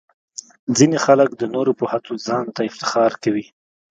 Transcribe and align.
ځینې 0.77 0.97
خلک 1.05 1.29
د 1.35 1.43
نورو 1.55 1.71
په 1.79 1.85
هڅو 1.91 2.13
ځان 2.27 2.45
ته 2.55 2.61
افتخار 2.69 3.11
کوي. 3.23 3.45